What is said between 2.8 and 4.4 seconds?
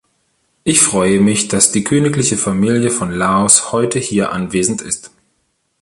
von Laos heute hier